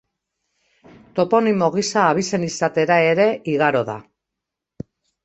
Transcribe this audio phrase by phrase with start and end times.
[1.19, 3.99] Toponimo gisa abizen izatera ere igaro da.